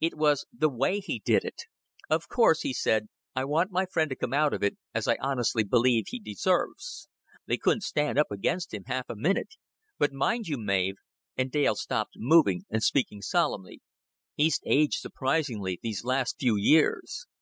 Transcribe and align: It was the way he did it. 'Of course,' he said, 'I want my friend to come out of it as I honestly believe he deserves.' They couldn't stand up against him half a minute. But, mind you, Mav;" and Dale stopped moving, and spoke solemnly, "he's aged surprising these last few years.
It 0.00 0.16
was 0.16 0.46
the 0.52 0.68
way 0.68 1.00
he 1.00 1.18
did 1.18 1.44
it. 1.44 1.62
'Of 2.08 2.28
course,' 2.28 2.60
he 2.60 2.72
said, 2.72 3.08
'I 3.34 3.46
want 3.46 3.72
my 3.72 3.86
friend 3.86 4.08
to 4.08 4.14
come 4.14 4.32
out 4.32 4.54
of 4.54 4.62
it 4.62 4.76
as 4.94 5.08
I 5.08 5.16
honestly 5.20 5.64
believe 5.64 6.04
he 6.06 6.20
deserves.' 6.20 7.08
They 7.48 7.56
couldn't 7.56 7.80
stand 7.80 8.16
up 8.16 8.30
against 8.30 8.72
him 8.72 8.84
half 8.84 9.06
a 9.08 9.16
minute. 9.16 9.56
But, 9.98 10.12
mind 10.12 10.46
you, 10.46 10.58
Mav;" 10.58 10.94
and 11.36 11.50
Dale 11.50 11.74
stopped 11.74 12.14
moving, 12.16 12.62
and 12.70 12.84
spoke 12.84 13.06
solemnly, 13.22 13.80
"he's 14.36 14.60
aged 14.64 15.00
surprising 15.00 15.60
these 15.82 16.04
last 16.04 16.36
few 16.38 16.54
years. 16.56 17.26